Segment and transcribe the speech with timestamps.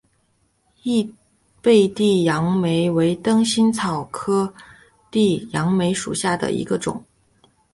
[0.81, 1.13] 异
[1.61, 4.51] 被地杨梅为灯心草科
[5.11, 7.05] 地杨梅属下的一个种。